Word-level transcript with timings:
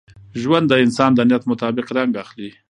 ژوند 0.41 0.65
د 0.69 0.73
انسان 0.85 1.11
د 1.15 1.19
نیت 1.29 1.43
مطابق 1.51 1.85
رنګ 1.97 2.13
اخلي. 2.23 2.49